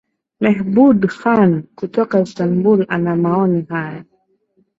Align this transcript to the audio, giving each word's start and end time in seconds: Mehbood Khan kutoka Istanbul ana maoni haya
Mehbood 0.43 1.03
Khan 1.09 1.63
kutoka 1.75 2.21
Istanbul 2.21 2.85
ana 2.89 3.15
maoni 3.15 3.65
haya 3.69 4.05